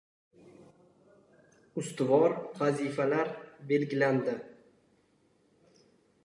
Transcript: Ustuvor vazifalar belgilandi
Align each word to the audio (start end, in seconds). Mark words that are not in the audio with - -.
Ustuvor 1.81 2.33
vazifalar 2.61 3.29
belgilandi 3.73 4.35